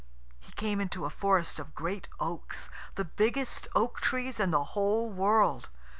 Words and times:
He 0.39 0.51
came 0.53 0.81
into 0.81 1.05
a 1.05 1.11
forest 1.11 1.59
of 1.59 1.75
great 1.75 2.07
oaks, 2.19 2.71
the 2.95 3.05
biggest 3.05 3.67
oak 3.75 3.99
trees 4.01 4.39
in 4.39 4.49
the 4.49 4.63
whole 4.73 5.11
world. 5.11 5.69